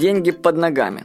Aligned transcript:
деньги 0.00 0.30
под 0.30 0.56
ногами. 0.56 1.04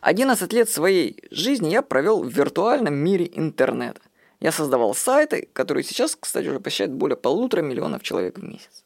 11 0.00 0.52
лет 0.52 0.70
своей 0.70 1.22
жизни 1.32 1.70
я 1.70 1.82
провел 1.82 2.22
в 2.22 2.28
виртуальном 2.28 2.94
мире 2.94 3.28
интернета. 3.34 4.00
Я 4.40 4.52
создавал 4.52 4.94
сайты, 4.94 5.48
которые 5.52 5.82
сейчас, 5.82 6.16
кстати, 6.16 6.46
уже 6.46 6.60
посещают 6.60 6.92
более 6.92 7.16
полутора 7.16 7.62
миллионов 7.62 8.02
человек 8.02 8.38
в 8.38 8.42
месяц. 8.42 8.84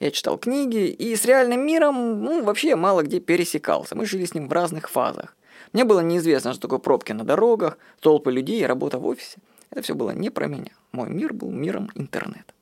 Я 0.00 0.10
читал 0.10 0.36
книги 0.36 0.88
и 0.88 1.16
с 1.16 1.24
реальным 1.24 1.66
миром, 1.66 2.22
ну, 2.22 2.42
вообще 2.44 2.76
мало 2.76 3.02
где 3.02 3.20
пересекался. 3.20 3.96
Мы 3.96 4.04
жили 4.04 4.26
с 4.26 4.34
ним 4.34 4.48
в 4.48 4.52
разных 4.52 4.90
фазах. 4.90 5.34
Мне 5.72 5.84
было 5.84 6.00
неизвестно, 6.00 6.52
что 6.52 6.62
такое 6.62 6.78
пробки 6.78 7.12
на 7.12 7.24
дорогах, 7.24 7.78
толпы 8.00 8.32
людей 8.32 8.60
и 8.60 8.66
работа 8.66 8.98
в 8.98 9.06
офисе. 9.06 9.38
Это 9.70 9.80
все 9.80 9.94
было 9.94 10.10
не 10.10 10.28
про 10.28 10.46
меня. 10.46 10.72
Мой 10.92 11.08
мир 11.08 11.32
был 11.32 11.50
миром 11.50 11.90
интернета. 11.94 12.52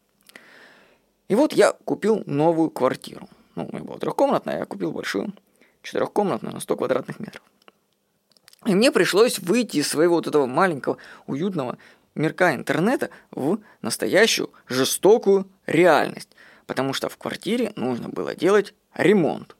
И 1.28 1.34
вот 1.34 1.52
я 1.52 1.72
купил 1.84 2.22
новую 2.26 2.70
квартиру. 2.70 3.28
Ну, 3.56 3.68
у 3.70 3.74
меня 3.74 3.84
была 3.84 3.98
трехкомнатная, 3.98 4.60
я 4.60 4.64
купил 4.66 4.92
большую, 4.92 5.32
четырехкомнатную 5.82 6.54
на 6.54 6.60
100 6.60 6.76
квадратных 6.76 7.20
метров. 7.20 7.42
И 8.64 8.74
мне 8.74 8.92
пришлось 8.92 9.38
выйти 9.38 9.78
из 9.78 9.88
своего 9.88 10.16
вот 10.16 10.26
этого 10.26 10.46
маленького, 10.46 10.98
уютного 11.26 11.78
мирка 12.14 12.54
интернета 12.54 13.10
в 13.30 13.58
настоящую 13.80 14.50
жестокую 14.68 15.48
реальность 15.66 16.30
потому 16.66 16.92
что 16.94 17.08
в 17.08 17.16
квартире 17.16 17.72
нужно 17.76 18.08
было 18.08 18.34
делать 18.34 18.74
ремонт. 18.94 19.56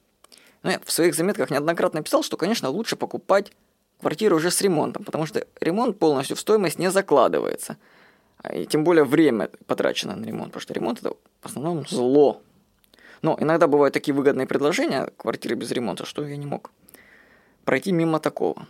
Но 0.63 0.71
я 0.71 0.79
в 0.83 0.91
своих 0.91 1.13
заметках 1.13 1.51
неоднократно 1.51 2.01
писал, 2.01 2.23
что, 2.23 2.37
конечно, 2.37 2.69
лучше 2.69 2.95
покупать 2.95 3.51
квартиру 3.99 4.37
уже 4.37 4.49
с 4.49 4.61
ремонтом, 4.61 5.03
потому 5.03 5.25
что 5.25 5.45
ремонт 5.59 5.99
полностью 5.99 6.35
в 6.35 6.39
стоимость 6.39 6.79
не 6.79 6.89
закладывается. 6.89 7.77
А 8.37 8.55
и 8.55 8.65
тем 8.65 8.83
более 8.83 9.03
время 9.03 9.49
потрачено 9.67 10.15
на 10.15 10.25
ремонт, 10.25 10.47
потому 10.53 10.61
что 10.61 10.73
ремонт 10.73 10.99
это 10.99 11.13
в 11.41 11.45
основном 11.45 11.85
зло. 11.87 12.41
Но 13.23 13.37
иногда 13.39 13.67
бывают 13.67 13.93
такие 13.93 14.13
выгодные 14.13 14.45
предложения 14.45 15.09
квартиры 15.17 15.55
без 15.55 15.71
ремонта, 15.71 16.05
что 16.05 16.27
я 16.27 16.35
не 16.35 16.45
мог 16.45 16.71
пройти 17.63 17.93
мимо 17.93 18.19
такого. 18.19 18.67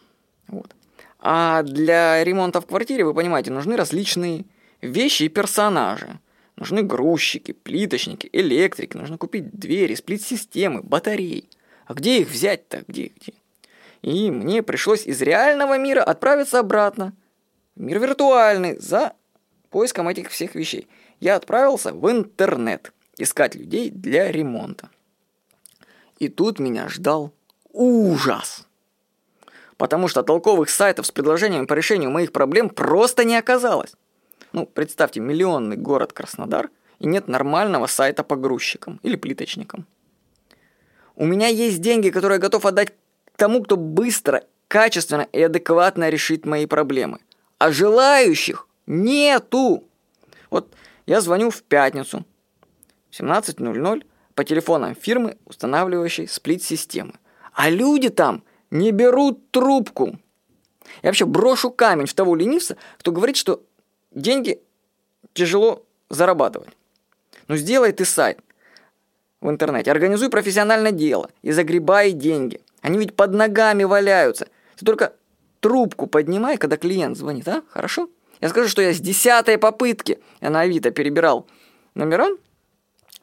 Вот. 0.48 0.76
А 1.20 1.64
для 1.64 2.24
ремонта 2.24 2.62
в 2.62 2.68
квартире, 2.68 3.04
вы 3.04 3.16
понимаете, 3.16 3.50
нужны 3.50 3.76
различные 3.76 4.46
вещи 4.80 5.24
и 5.24 5.30
персонажи. 5.30 6.20
Нужны 6.56 6.84
грузчики, 6.84 7.52
плиточники, 7.52 8.30
электрики, 8.32 8.96
нужно 8.96 9.18
купить 9.18 9.50
двери, 9.52 9.96
сплит-системы, 9.96 10.84
батареи. 10.84 11.50
А 11.88 11.96
где 11.96 12.22
их 12.22 12.30
взять-то? 12.30 12.84
Где, 12.88 13.12
где? 13.16 13.34
И 14.04 14.30
мне 14.30 14.62
пришлось 14.62 15.08
из 15.08 15.20
реального 15.24 15.80
мира 15.80 16.04
отправиться 16.04 16.60
обратно. 16.60 17.14
В 17.76 17.82
мир 17.82 17.98
виртуальный 18.00 18.78
за 18.78 19.14
поиском 19.72 20.08
этих 20.10 20.30
всех 20.30 20.54
вещей. 20.54 20.88
Я 21.20 21.38
отправился 21.38 21.92
в 21.92 22.12
интернет 22.12 22.94
искать 23.18 23.56
людей 23.56 23.90
для 23.90 24.32
ремонта. 24.32 24.90
И 26.20 26.30
тут 26.30 26.60
меня 26.60 26.90
ждал 26.90 27.34
ужас. 27.72 28.68
Потому 29.78 30.08
что 30.08 30.24
толковых 30.24 30.70
сайтов 30.70 31.08
с 31.08 31.12
предложениями 31.12 31.66
по 31.66 31.74
решению 31.74 32.12
моих 32.12 32.32
проблем 32.32 32.70
просто 32.70 33.24
не 33.24 33.36
оказалось. 33.36 33.94
Ну, 34.52 34.66
представьте, 34.66 35.20
миллионный 35.20 35.78
город 35.78 36.14
Краснодар, 36.14 36.70
и 37.00 37.08
нет 37.08 37.28
нормального 37.28 37.88
сайта 37.88 38.24
по 38.24 38.36
грузчикам 38.36 39.00
или 39.04 39.16
плиточникам. 39.16 39.86
У 41.16 41.26
меня 41.26 41.48
есть 41.48 41.82
деньги, 41.82 42.10
которые 42.10 42.38
я 42.38 42.42
готов 42.42 42.66
отдать 42.66 42.94
тому, 43.36 43.64
кто 43.64 43.78
быстро, 43.78 44.44
качественно 44.68 45.28
и 45.32 45.42
адекватно 45.42 46.10
решит 46.10 46.46
мои 46.46 46.66
проблемы. 46.66 47.20
А 47.58 47.72
желающих 47.72 48.68
нету. 48.86 49.84
Вот 50.50 50.74
я 51.06 51.20
звоню 51.22 51.50
в 51.50 51.62
пятницу 51.64 52.26
в 53.14 53.20
17.00 53.20 54.06
по 54.34 54.44
телефонам 54.44 54.96
фирмы, 54.96 55.38
устанавливающей 55.46 56.28
сплит-системы. 56.28 57.14
А 57.54 57.70
люди 57.70 58.10
там 58.10 58.44
не 58.72 58.92
берут 58.92 59.52
трубку. 59.52 60.18
Я 61.04 61.10
вообще 61.10 61.26
брошу 61.26 61.70
камень 61.70 62.08
в 62.08 62.14
того 62.14 62.36
ленивца, 62.36 62.76
кто 62.98 63.12
говорит, 63.12 63.36
что 63.36 63.62
деньги 64.12 64.60
тяжело 65.34 65.86
зарабатывать. 66.10 66.70
Ну 67.48 67.56
сделай 67.56 67.92
ты 67.92 68.06
сайт 68.06 68.40
в 69.42 69.50
интернете, 69.50 69.92
организуй 69.92 70.30
профессиональное 70.30 70.92
дело 70.92 71.30
и 71.44 71.52
загребай 71.52 72.14
деньги. 72.14 72.62
Они 72.82 72.98
ведь 72.98 73.16
под 73.16 73.34
ногами 73.34 73.84
валяются. 73.84 74.48
Ты 74.76 74.86
только 74.86 75.14
трубку 75.60 76.08
поднимай, 76.08 76.58
когда 76.58 76.78
клиент 76.78 77.18
звонит, 77.18 77.48
а? 77.48 77.62
Хорошо? 77.70 78.10
Я 78.42 78.50
скажу, 78.50 78.68
что 78.70 78.82
я 78.82 78.94
с 78.94 79.00
десятой 79.00 79.58
попытки, 79.58 80.20
я 80.42 80.50
на 80.50 80.62
Авито 80.62 80.92
перебирал 80.92 81.48
номера 81.94 82.30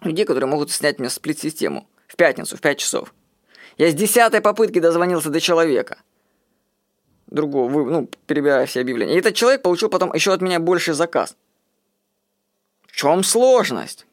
людей, 0.02 0.24
которые 0.24 0.48
могут 0.48 0.70
снять 0.70 0.98
мне 0.98 1.10
сплит-систему 1.10 1.86
в 2.06 2.16
пятницу, 2.16 2.56
в 2.56 2.60
5 2.60 2.78
часов. 2.78 3.14
Я 3.78 3.90
с 3.90 3.94
десятой 3.94 4.40
попытки 4.40 4.78
дозвонился 4.78 5.30
до 5.30 5.40
человека– 5.40 5.98
другого, 7.30 7.90
ну, 7.90 8.08
перебирая 8.26 8.66
все 8.66 8.80
объявления. 8.80 9.14
И 9.14 9.18
этот 9.18 9.34
человек 9.34 9.62
получил 9.62 9.88
потом 9.88 10.12
еще 10.12 10.32
от 10.32 10.42
меня 10.42 10.60
больше 10.60 10.94
заказ. 10.94 11.36
В 12.86 12.92
чем 12.92 13.22
сложность? 13.22 14.06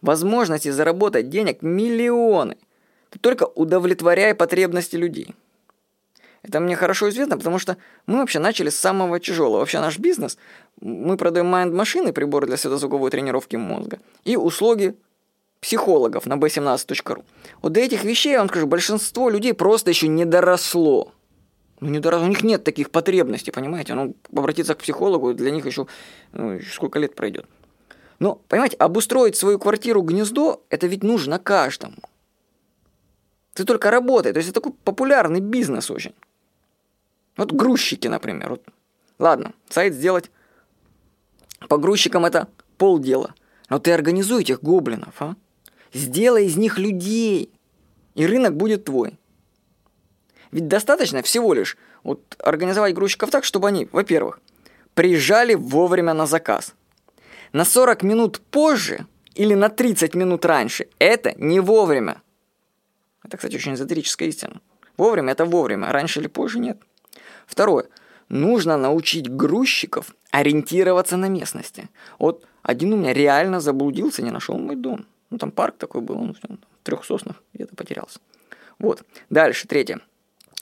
Возможности 0.00 0.70
заработать 0.70 1.28
денег 1.28 1.62
миллионы. 1.62 2.56
Ты 3.10 3.18
только 3.18 3.44
удовлетворяй 3.44 4.34
потребности 4.34 4.96
людей. 4.96 5.34
Это 6.42 6.60
мне 6.60 6.76
хорошо 6.76 7.08
известно, 7.08 7.36
потому 7.36 7.58
что 7.58 7.78
мы 8.06 8.18
вообще 8.18 8.38
начали 8.38 8.68
с 8.68 8.78
самого 8.78 9.18
тяжелого. 9.18 9.58
Вообще 9.58 9.80
наш 9.80 9.98
бизнес, 9.98 10.38
мы 10.80 11.16
продаем 11.16 11.46
майнд-машины, 11.46 12.12
приборы 12.12 12.46
для 12.46 12.56
светозвуковой 12.56 13.10
тренировки 13.10 13.56
мозга, 13.56 13.98
и 14.24 14.36
услуги 14.36 14.94
психологов 15.60 16.26
на 16.26 16.34
b17.ru. 16.34 17.24
Вот 17.62 17.72
до 17.72 17.80
этих 17.80 18.04
вещей, 18.04 18.32
я 18.32 18.38
вам 18.38 18.48
скажу, 18.48 18.66
большинство 18.66 19.30
людей 19.30 19.54
просто 19.54 19.90
еще 19.90 20.08
не 20.08 20.24
доросло. 20.24 21.12
Ну, 21.80 21.90
не 21.90 22.00
дорого, 22.00 22.24
у 22.24 22.28
них 22.28 22.42
нет 22.42 22.64
таких 22.64 22.90
потребностей, 22.90 23.50
понимаете? 23.50 23.94
Ну, 23.94 24.14
обратиться 24.32 24.74
к 24.74 24.78
психологу 24.78 25.34
для 25.34 25.50
них 25.50 25.66
еще 25.66 25.86
ну, 26.32 26.60
сколько 26.60 26.98
лет 26.98 27.14
пройдет. 27.14 27.46
Но, 28.18 28.40
понимаете, 28.48 28.76
обустроить 28.76 29.36
свою 29.36 29.58
квартиру 29.58 30.02
гнездо, 30.02 30.62
это 30.70 30.88
ведь 30.88 31.04
нужно 31.04 31.38
каждому. 31.38 31.96
Ты 33.54 33.64
только 33.64 33.90
работай, 33.90 34.32
то 34.32 34.38
есть 34.38 34.50
это 34.50 34.60
такой 34.60 34.72
популярный 34.84 35.40
бизнес 35.40 35.90
очень. 35.90 36.14
Вот 37.36 37.52
грузчики, 37.52 38.08
например. 38.08 38.50
Вот. 38.50 38.62
Ладно, 39.18 39.52
сайт 39.68 39.94
сделать 39.94 40.30
по 41.68 41.76
грузчикам 41.78 42.24
это 42.24 42.48
полдела. 42.76 43.34
Но 43.68 43.78
ты 43.78 43.92
организуй 43.92 44.42
этих 44.42 44.62
гоблинов, 44.62 45.20
а? 45.20 45.36
Сделай 45.92 46.46
из 46.46 46.56
них 46.56 46.78
людей, 46.78 47.50
и 48.14 48.26
рынок 48.26 48.56
будет 48.56 48.84
твой. 48.84 49.18
Ведь 50.50 50.68
достаточно 50.68 51.22
всего 51.22 51.54
лишь 51.54 51.76
вот 52.02 52.36
организовать 52.38 52.94
грузчиков 52.94 53.30
так, 53.30 53.44
чтобы 53.44 53.68
они, 53.68 53.88
во-первых, 53.92 54.40
приезжали 54.94 55.54
вовремя 55.54 56.14
на 56.14 56.26
заказ. 56.26 56.74
На 57.52 57.64
40 57.64 58.02
минут 58.02 58.40
позже 58.50 59.06
или 59.34 59.54
на 59.54 59.68
30 59.68 60.14
минут 60.14 60.44
раньше– 60.44 60.88
это 60.98 61.32
не 61.36 61.60
вовремя. 61.60 62.22
Это, 63.22 63.36
кстати, 63.36 63.56
очень 63.56 63.74
эзотерическая 63.74 64.28
истина. 64.28 64.60
Вовремя– 64.96 65.32
это 65.34 65.44
вовремя, 65.44 65.92
раньше 65.92 66.20
или 66.20 66.26
позже– 66.26 66.58
нет. 66.60 66.78
Второе. 67.46 67.86
Нужно 68.28 68.76
научить 68.76 69.30
грузчиков 69.30 70.14
ориентироваться 70.30 71.16
на 71.16 71.28
местности. 71.28 71.88
Вот 72.18 72.46
один 72.62 72.92
у 72.92 72.96
меня 72.96 73.12
реально 73.14 73.60
заблудился, 73.60 74.22
не 74.22 74.30
нашел 74.30 74.58
мой 74.58 74.76
дом. 74.76 75.06
Ну, 75.30 75.38
там 75.38 75.50
парк 75.50 75.76
такой 75.76 76.00
был, 76.00 76.16
он 76.16 76.34
в 76.34 76.82
трех 76.82 77.04
соснах 77.04 77.42
где-то 77.52 77.76
потерялся. 77.76 78.20
Вот. 78.78 79.02
Дальше, 79.30 79.66
третье. 79.68 80.00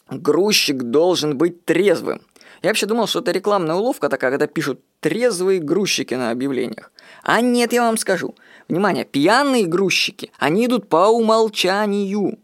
Грузчик 0.09 0.83
должен 0.83 1.37
быть 1.37 1.65
трезвым. 1.65 2.21
Я 2.63 2.71
вообще 2.71 2.87
думал, 2.87 3.07
что 3.07 3.21
это 3.21 3.33
рекламная 3.33 3.75
уловка 3.75 4.09
такая, 4.09 4.31
когда 4.31 4.47
пишут 4.47 4.81
«трезвые 5.01 5.61
грузчики» 5.61 6.15
на 6.15 6.31
объявлениях. 6.31 6.91
А 7.23 7.41
нет, 7.41 7.73
я 7.73 7.83
вам 7.83 7.97
скажу. 7.97 8.35
Внимание, 8.69 9.05
пьяные 9.05 9.67
грузчики, 9.67 10.31
они 10.39 10.67
идут 10.67 10.89
по 10.89 11.09
умолчанию. 11.09 12.39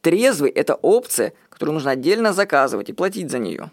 Трезвый– 0.00 0.50
это 0.54 0.74
опция, 0.74 1.32
которую 1.48 1.74
нужно 1.74 1.92
отдельно 1.92 2.32
заказывать 2.32 2.88
и 2.90 2.92
платить 2.92 3.30
за 3.30 3.38
нее. 3.38 3.70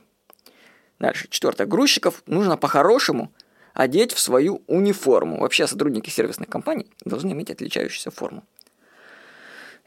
Дальше, 1.00 1.28
четвертое. 1.30 1.66
Грузчиков 1.66 2.24
нужно 2.28 2.56
по-хорошему 2.56 3.32
одеть 3.80 4.12
в 4.12 4.20
свою 4.20 4.62
униформу. 4.68 5.40
Вообще 5.40 5.66
сотрудники 5.66 6.10
сервисных 6.10 6.50
компаний 6.50 6.86
должны 7.06 7.32
иметь 7.32 7.50
отличающуюся 7.50 8.12
форму. 8.12 8.44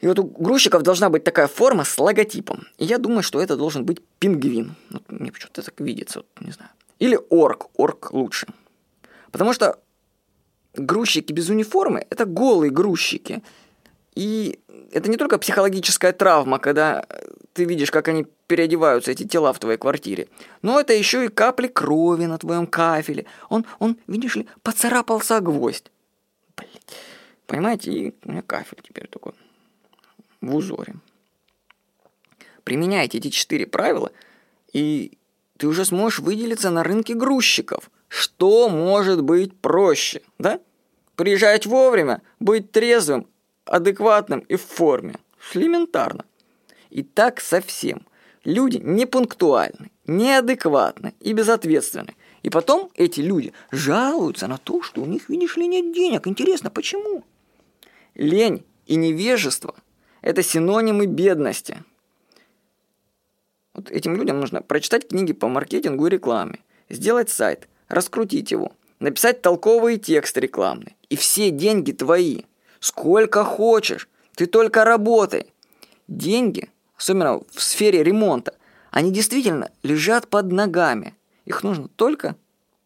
И 0.01 0.07
вот 0.07 0.17
у 0.17 0.23
грузчиков 0.23 0.81
должна 0.81 1.09
быть 1.09 1.23
такая 1.23 1.47
форма 1.47 1.83
с 1.83 1.99
логотипом. 1.99 2.65
И 2.79 2.85
я 2.85 2.97
думаю, 2.97 3.21
что 3.21 3.39
это 3.39 3.55
должен 3.55 3.85
быть 3.85 4.01
пингвин. 4.17 4.75
Вот 4.89 5.03
мне 5.11 5.31
почему-то 5.31 5.61
так 5.61 5.79
видится, 5.79 6.19
вот, 6.19 6.27
не 6.41 6.51
знаю. 6.51 6.71
Или 6.97 7.19
орк. 7.29 7.67
Орк 7.77 8.11
лучше. 8.13 8.47
Потому 9.31 9.53
что 9.53 9.77
грузчики 10.73 11.31
без 11.31 11.49
униформы– 11.49 12.07
это 12.09 12.25
голые 12.25 12.71
грузчики. 12.71 13.43
И 14.15 14.59
это 14.91 15.07
не 15.07 15.17
только 15.17 15.37
психологическая 15.37 16.13
травма, 16.13 16.57
когда 16.57 17.05
ты 17.53 17.65
видишь, 17.65 17.91
как 17.91 18.07
они 18.07 18.25
переодеваются, 18.47 19.11
эти 19.11 19.23
тела 19.23 19.53
в 19.53 19.59
твоей 19.59 19.77
квартире. 19.77 20.27
Но 20.61 20.79
это 20.79 20.93
еще 20.93 21.25
и 21.25 21.29
капли 21.29 21.67
крови 21.67 22.25
на 22.25 22.37
твоем 22.37 22.67
кафеле. 22.67 23.25
Он, 23.49 23.65
он 23.79 23.97
видишь 24.07 24.35
ли, 24.35 24.47
поцарапался 24.61 25.37
о 25.37 25.41
гвоздь. 25.41 25.91
Блять. 26.55 26.81
Понимаете, 27.47 27.91
и 27.91 28.15
у 28.23 28.31
меня 28.31 28.41
кафель 28.41 28.79
теперь 28.83 29.07
такой 29.07 29.33
в 30.41 30.55
узоре. 30.55 30.95
Применяйте 32.63 33.17
эти 33.17 33.29
четыре 33.29 33.67
правила, 33.67 34.11
и 34.71 35.17
ты 35.57 35.67
уже 35.67 35.85
сможешь 35.85 36.19
выделиться 36.19 36.69
на 36.69 36.83
рынке 36.83 37.13
грузчиков. 37.13 37.89
Что 38.07 38.69
может 38.69 39.23
быть 39.23 39.57
проще, 39.57 40.21
да? 40.37 40.59
Приезжать 41.15 41.65
вовремя, 41.65 42.21
быть 42.39 42.71
трезвым, 42.71 43.27
адекватным 43.65 44.39
и 44.41 44.55
в 44.55 44.61
форме. 44.61 45.15
Элементарно. 45.53 46.25
И 46.89 47.03
так 47.03 47.41
совсем. 47.41 48.05
Люди 48.43 48.77
непунктуальны, 48.77 49.91
неадекватны 50.05 51.13
и 51.21 51.33
безответственны. 51.33 52.15
И 52.41 52.49
потом 52.49 52.91
эти 52.95 53.21
люди 53.21 53.53
жалуются 53.71 54.47
на 54.47 54.57
то, 54.57 54.81
что 54.81 55.01
у 55.01 55.05
них, 55.05 55.29
видишь 55.29 55.55
ли, 55.55 55.65
нет 55.65 55.93
денег. 55.93 56.27
Интересно, 56.27 56.69
почему? 56.69 57.23
Лень 58.15 58.65
и 58.85 58.95
невежество– 58.95 59.75
это 60.21 60.43
синонимы 60.43 61.05
бедности. 61.05 61.83
Вот 63.73 63.89
этим 63.89 64.15
людям 64.15 64.39
нужно 64.39 64.61
прочитать 64.61 65.07
книги 65.07 65.31
по 65.31 65.47
маркетингу 65.47 66.07
и 66.07 66.09
рекламе, 66.09 66.59
сделать 66.89 67.29
сайт, 67.29 67.69
раскрутить 67.87 68.51
его, 68.51 68.73
написать 68.99 69.41
толковый 69.41 69.97
текст 69.97 70.37
рекламный. 70.37 70.95
И 71.09 71.15
все 71.15 71.49
деньги 71.49 71.93
твои. 71.93 72.41
Сколько 72.79 73.45
хочешь. 73.45 74.09
Ты 74.35 74.47
только 74.47 74.83
работай. 74.83 75.53
Деньги, 76.07 76.69
особенно 77.03 77.41
в 77.51 77.61
сфере 77.61 78.01
ремонта, 78.01 78.55
они 78.89 79.11
действительно 79.11 79.71
лежат 79.83 80.29
под 80.29 80.51
ногами. 80.53 81.15
Их 81.43 81.61
нужно 81.61 81.89
только 81.89 82.37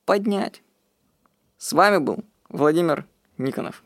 поднять. 0.05 0.63
С 1.59 1.71
вами 1.73 1.99
был 1.99 2.23
Владимир 2.49 3.05
Никонов. 3.37 3.83